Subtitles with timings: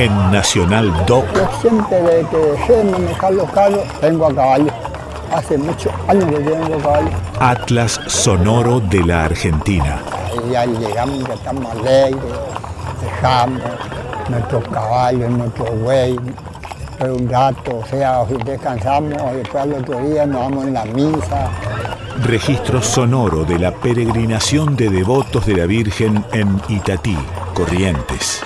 [0.00, 1.26] En Nacional Doc.
[1.34, 4.70] Yo siempre desde que dejé de manejar los carros, tengo a caballo.
[5.30, 7.08] Hace muchos años que tengo a caballo.
[7.38, 10.00] Atlas Sonoro de la Argentina.
[10.24, 12.32] Ahí ya llegamos, ya estamos alegres,
[13.02, 13.60] dejamos
[14.30, 16.18] nuestros caballos, nuestros buey,
[16.98, 21.50] pero un rato, o sea, descansamos, después al otro día nos vamos en la misa.
[22.22, 27.18] Registro sonoro de la peregrinación de devotos de la Virgen en Itatí,
[27.52, 28.42] Corrientes.